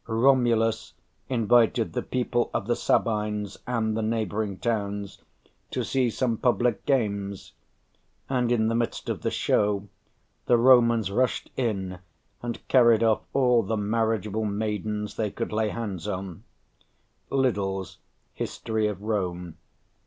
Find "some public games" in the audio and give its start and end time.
6.09-7.53